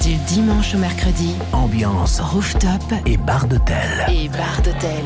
Du 0.01 0.15
dimanche 0.33 0.73
au 0.73 0.79
mercredi, 0.79 1.35
Ambiance 1.53 2.19
rooftop 2.19 2.81
et 3.05 3.17
bar 3.17 3.45
d'hôtel. 3.47 3.75
et 4.07 4.27
bar 4.29 4.61
d'hôtel. 4.63 5.03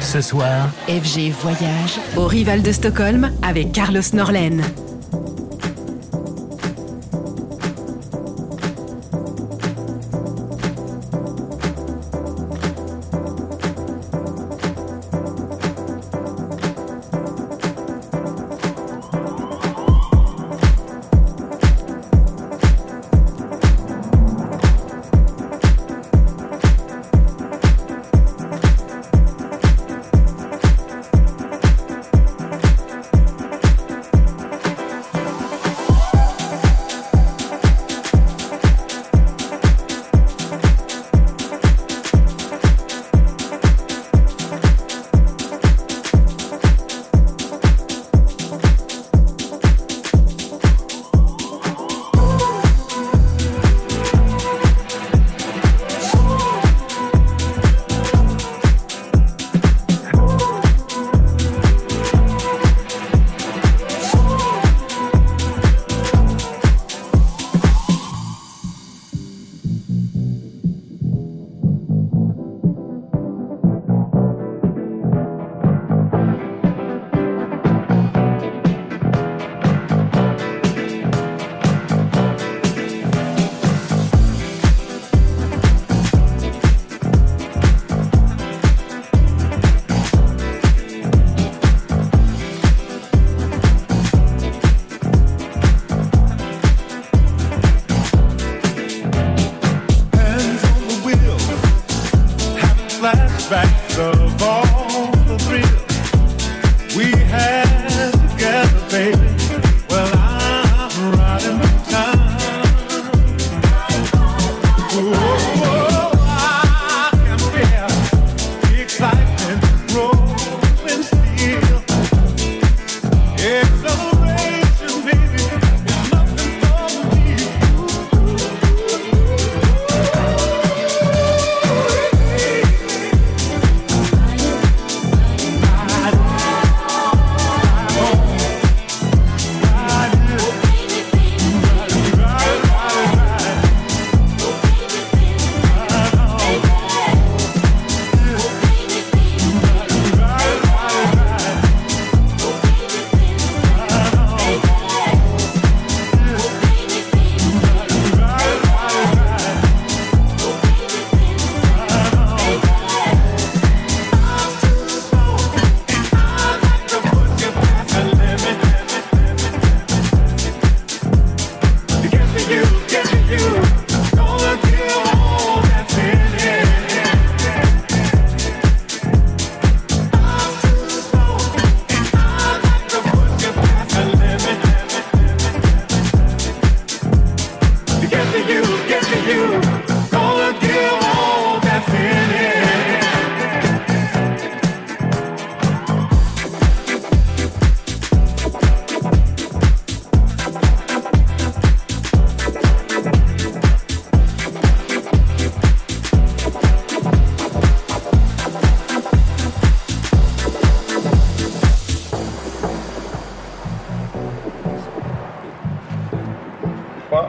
Ce 0.00 0.20
soir, 0.20 0.68
FG 0.86 1.30
Voyage 1.40 1.98
au 2.16 2.26
Rival 2.26 2.60
de 2.62 2.72
Stockholm 2.72 3.30
avec 3.42 3.72
Carlos 3.72 4.02
Norlen. 4.12 4.62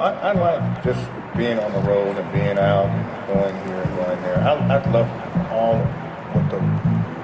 I, 0.03 0.11
I 0.11 0.31
like 0.33 0.83
just 0.83 0.99
being 1.37 1.57
on 1.59 1.71
the 1.71 1.79
road 1.89 2.17
and 2.17 2.29
being 2.33 2.57
out, 2.57 2.91
going 3.25 3.55
here 3.65 3.79
and 3.83 3.95
going 3.95 4.21
there. 4.21 4.37
I, 4.39 4.51
I 4.51 4.91
love 4.91 5.07
all 5.49 5.77
what 6.35 6.49
the 6.51 6.59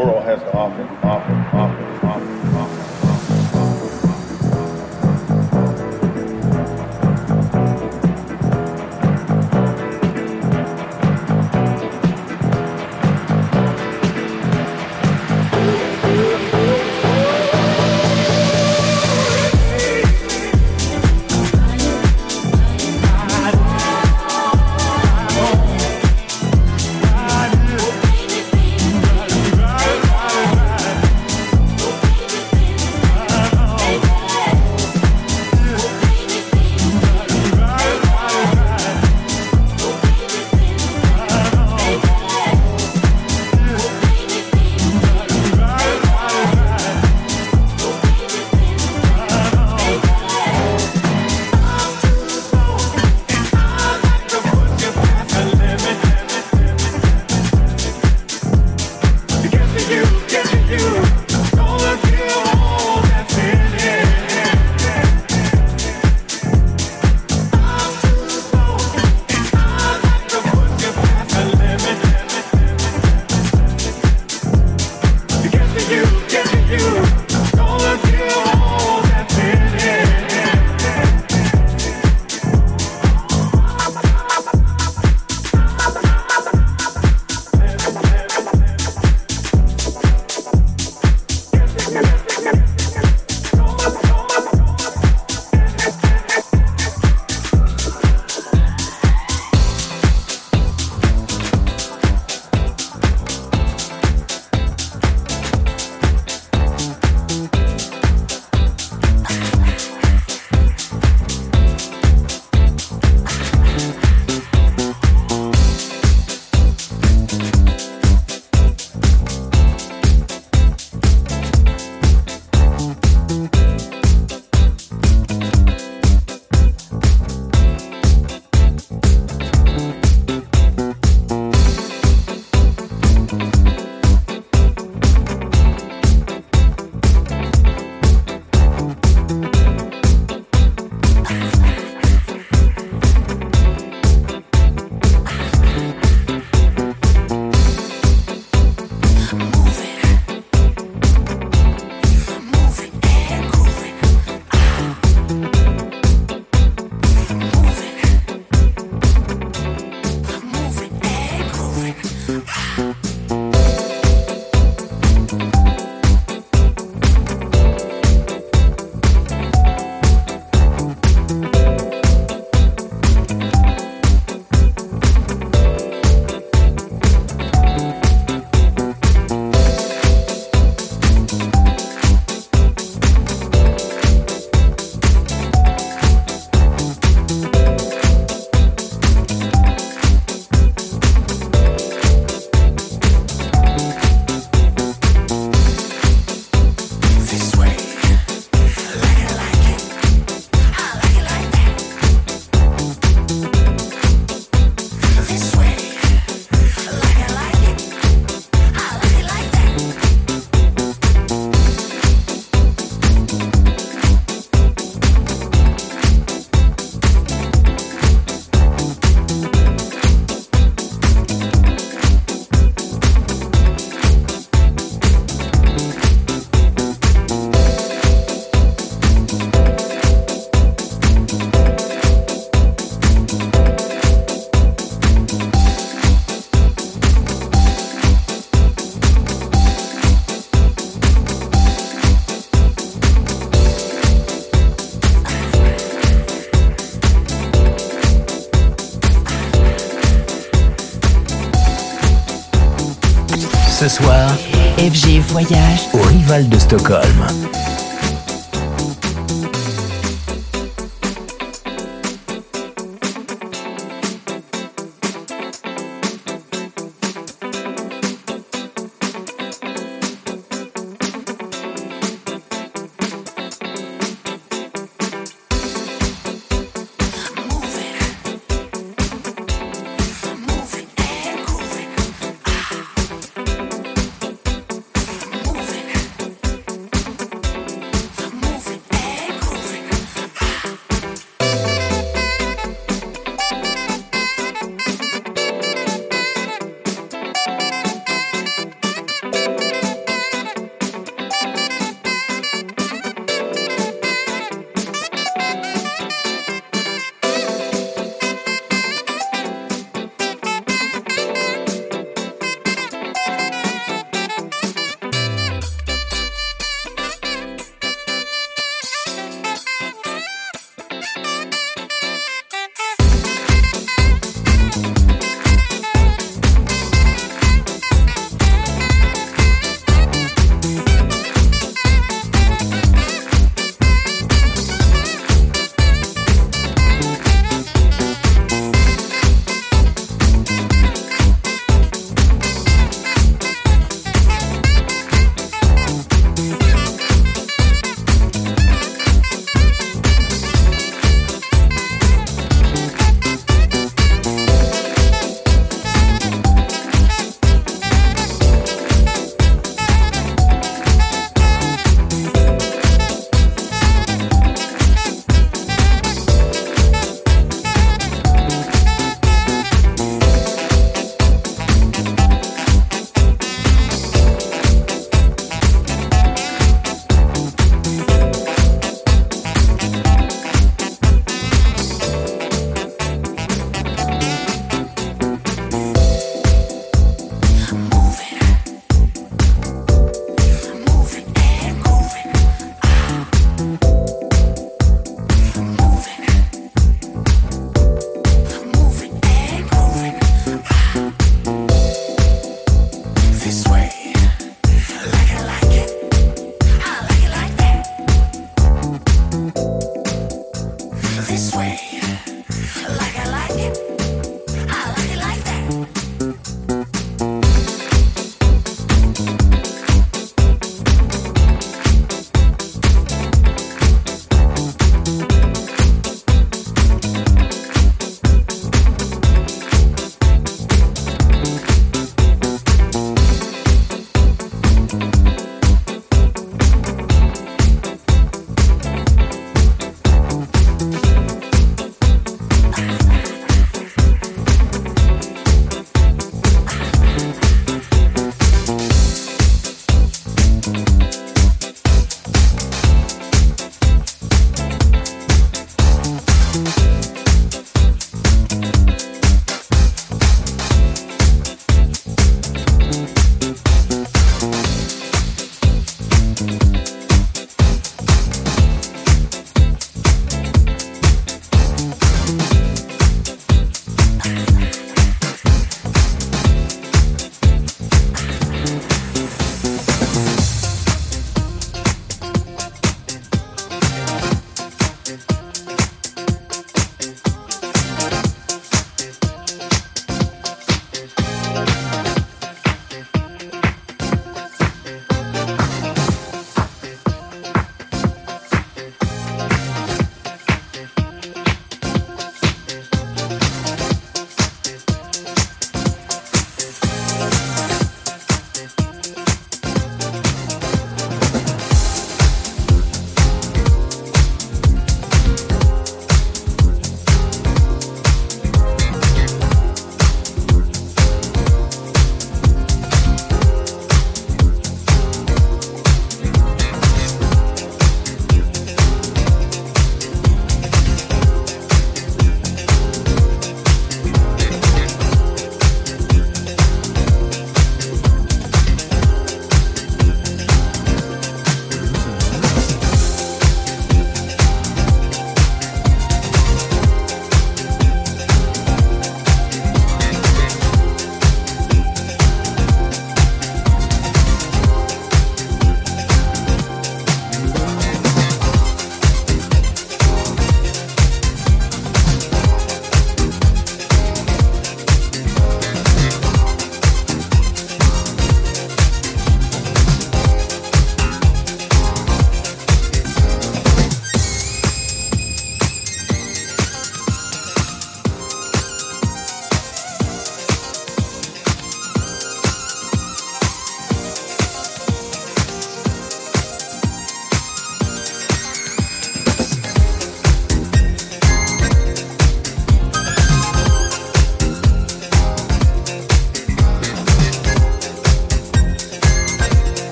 world 0.00 0.24
has 0.24 0.40
to 0.40 0.52
offer, 0.56 0.88
offer, 1.04 1.34
offer, 1.52 1.61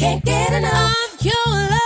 Can't 0.00 0.24
get 0.24 0.54
enough 0.54 0.96
of 1.12 1.26
your 1.26 1.34
love. 1.46 1.79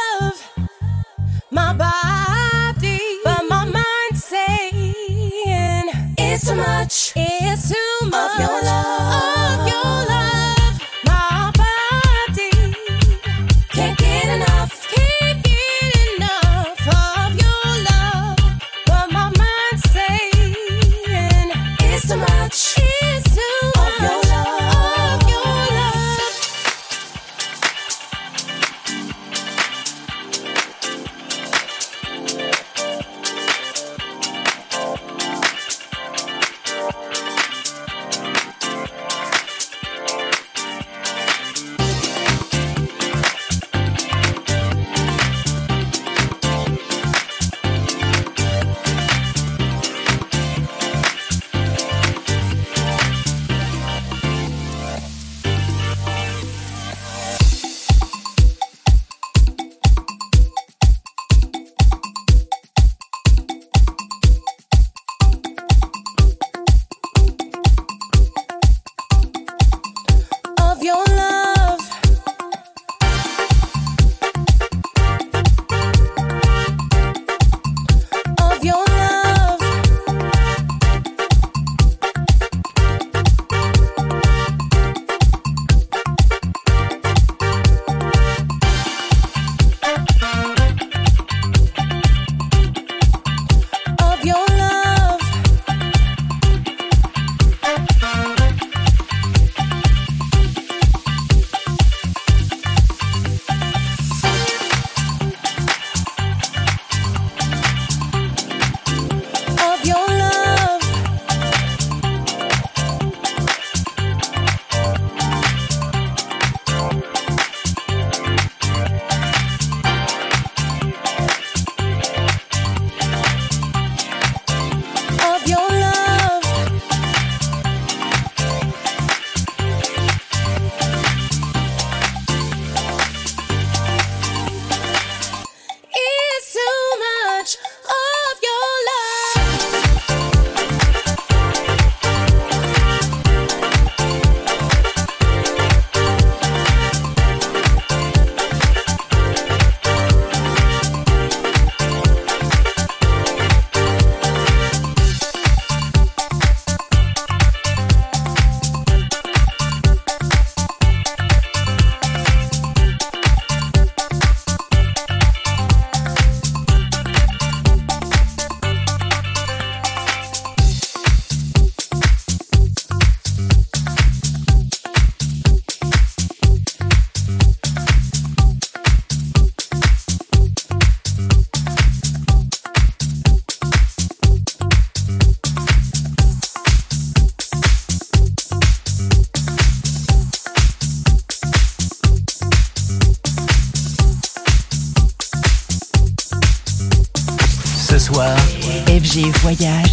Voyage 199.54 199.83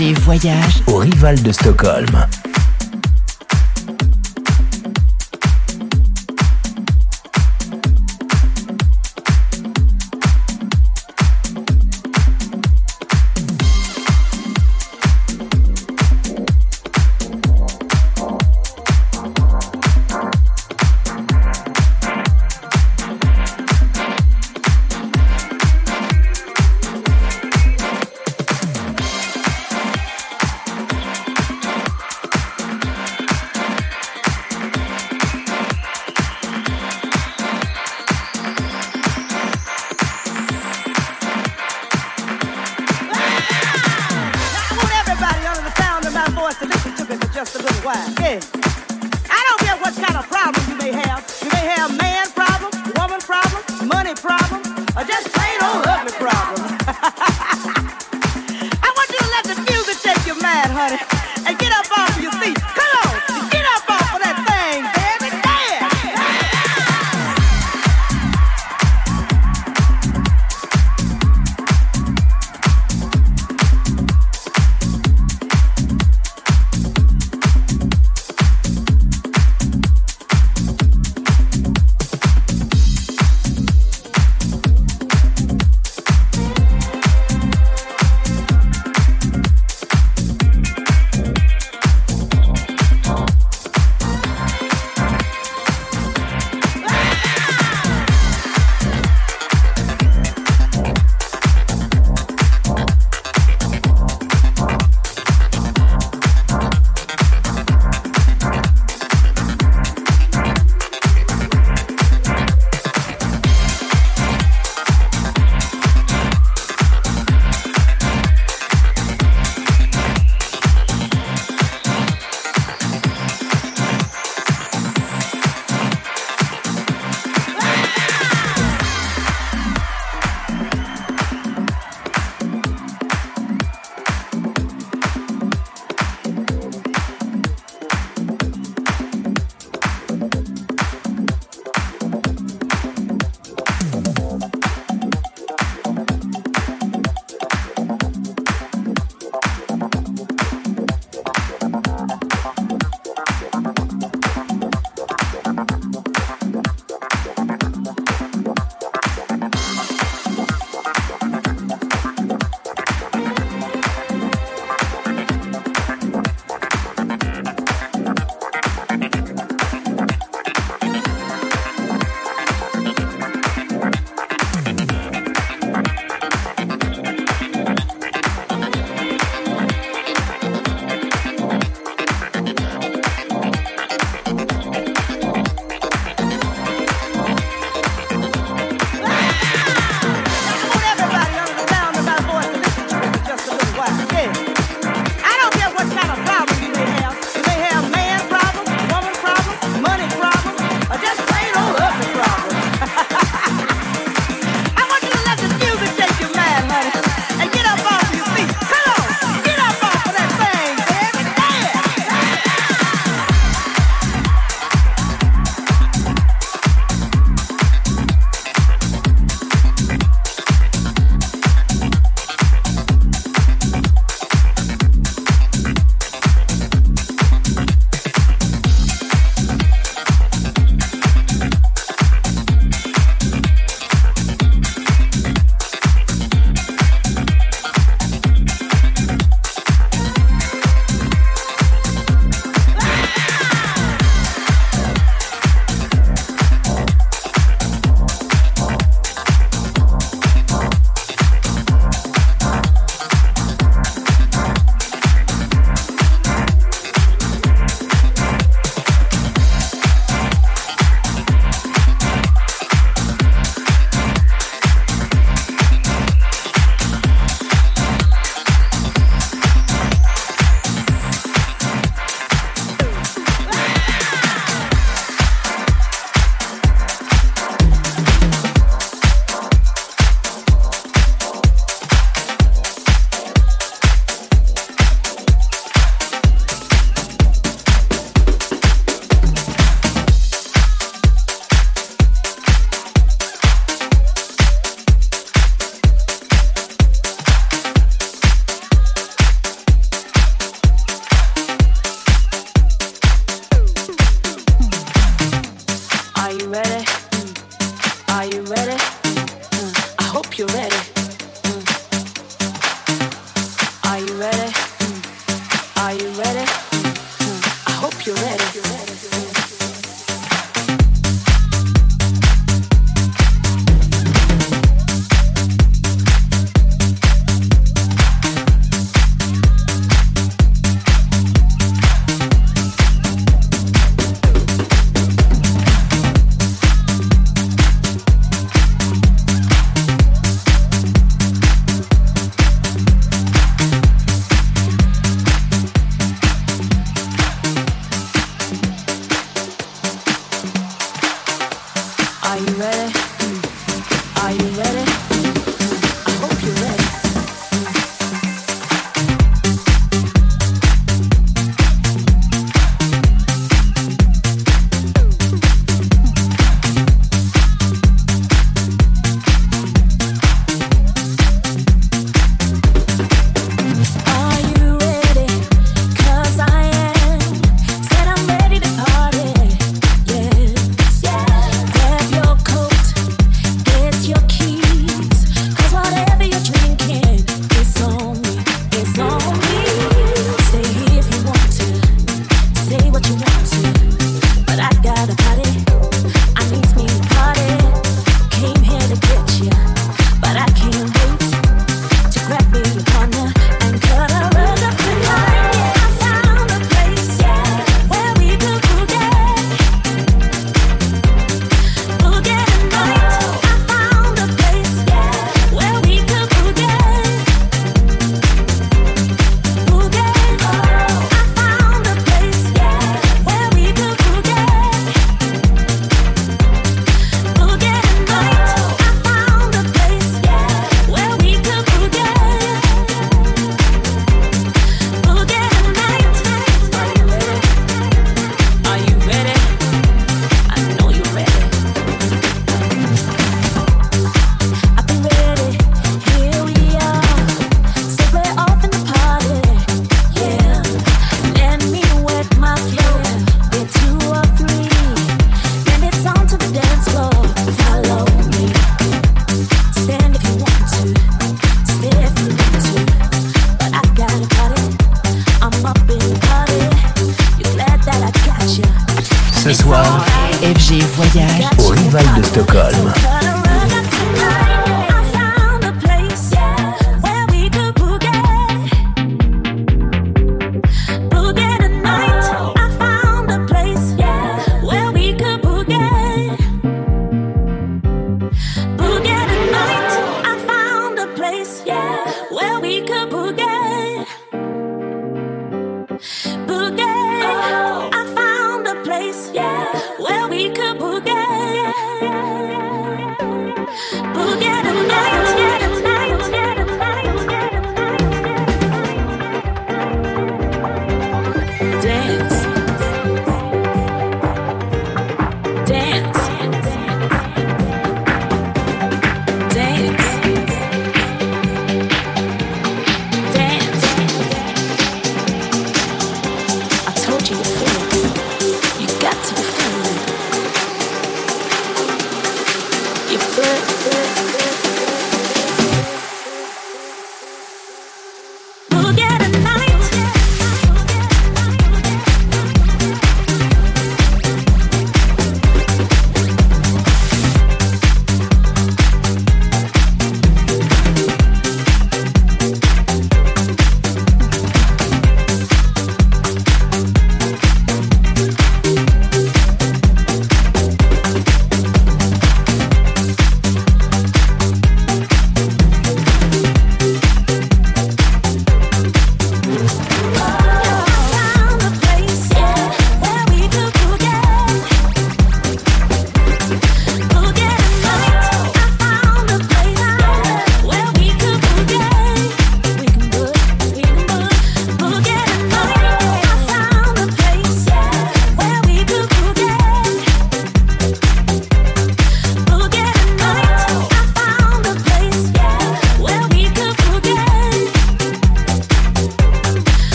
Voyage 0.00 0.80
au 0.86 0.98
Rival 0.98 1.42
de 1.42 1.50
Stockholm. 1.50 2.06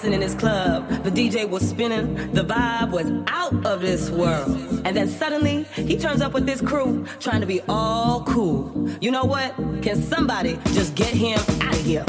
Dancing 0.00 0.14
in 0.14 0.20
this 0.20 0.34
club. 0.34 0.88
The 1.04 1.10
DJ 1.10 1.48
was 1.48 1.68
spinning, 1.68 2.32
the 2.32 2.42
vibe 2.42 2.90
was 2.90 3.10
out 3.26 3.66
of 3.66 3.82
this 3.82 4.08
world. 4.08 4.48
And 4.84 4.96
then 4.96 5.08
suddenly, 5.08 5.64
he 5.74 5.98
turns 5.98 6.22
up 6.22 6.32
with 6.32 6.46
this 6.46 6.62
crew, 6.62 7.06
trying 7.18 7.42
to 7.42 7.46
be 7.46 7.60
all 7.68 8.24
cool. 8.24 8.88
You 9.00 9.10
know 9.10 9.24
what? 9.24 9.54
Can 9.82 10.00
somebody 10.00 10.58
just 10.72 10.94
get 10.94 11.12
him 11.12 11.38
out 11.60 11.74
of 11.74 11.84
here? 11.84 12.04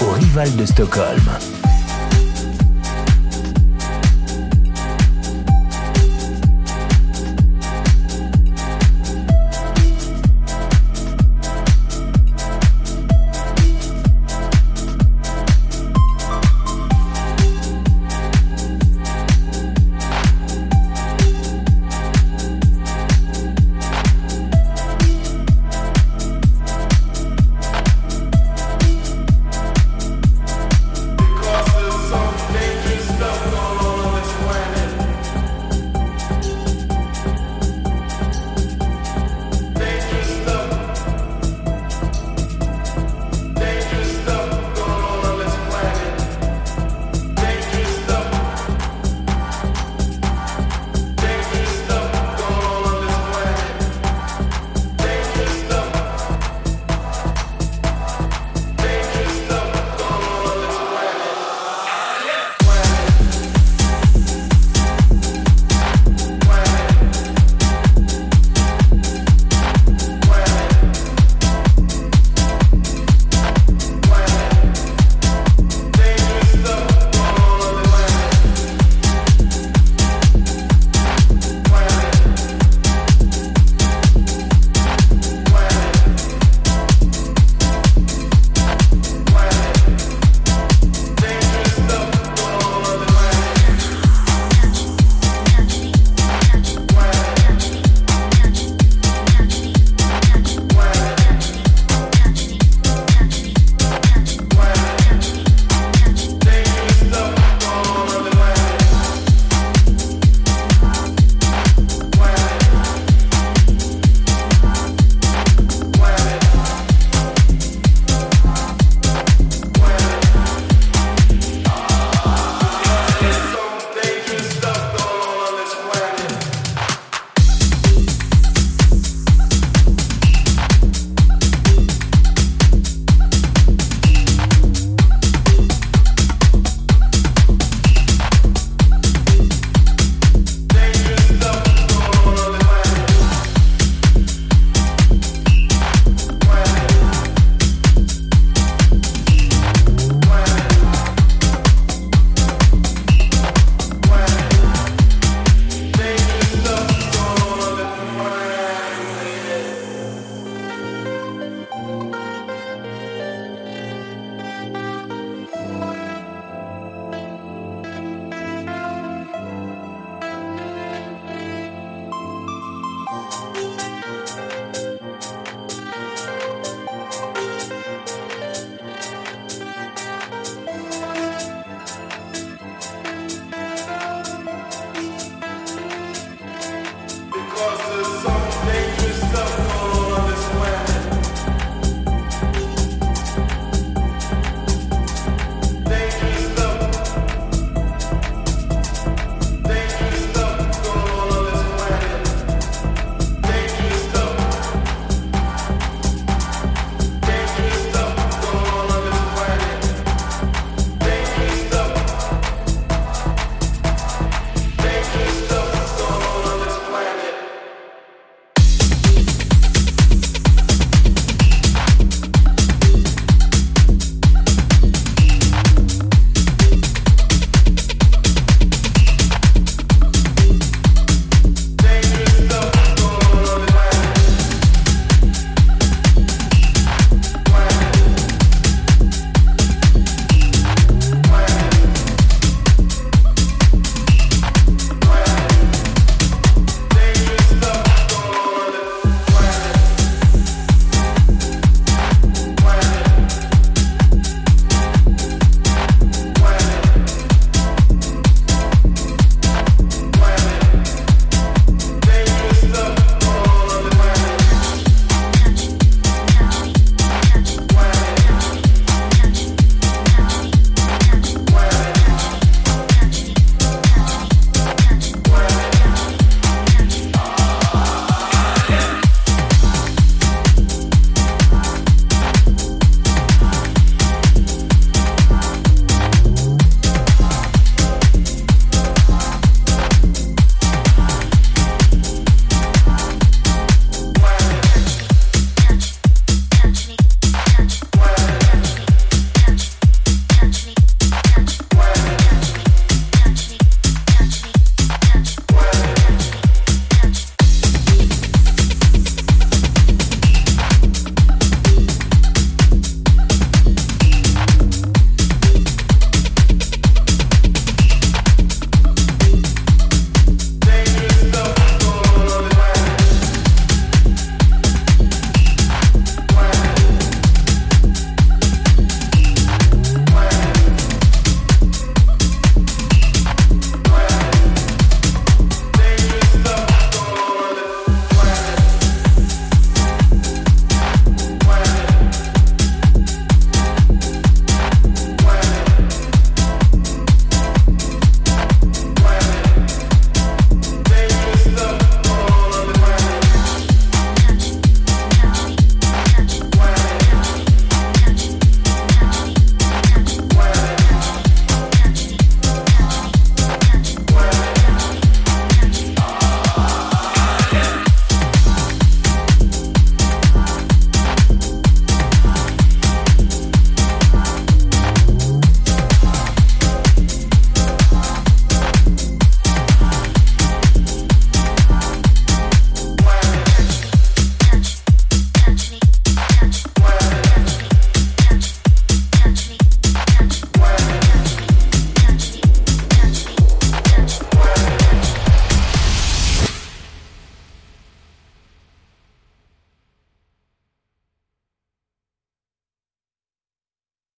Au 0.00 0.12
Rival 0.12 0.56
de 0.56 0.64
Stockholm. 0.64 1.51